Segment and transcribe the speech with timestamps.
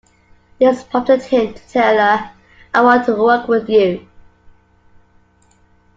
[0.57, 2.31] This prompted him to tell her,
[2.73, 4.07] I want to work with you.